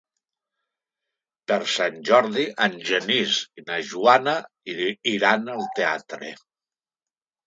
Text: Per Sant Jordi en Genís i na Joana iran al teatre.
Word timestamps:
Per 1.49 1.57
Sant 1.73 1.99
Jordi 2.07 2.45
en 2.67 2.77
Genís 2.87 3.35
i 3.61 3.65
na 3.65 3.77
Joana 3.89 4.33
iran 5.17 5.45
al 5.57 5.63
teatre. 5.81 6.33